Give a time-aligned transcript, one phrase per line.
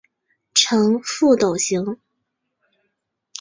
[0.55, 1.99] 呈覆斗形。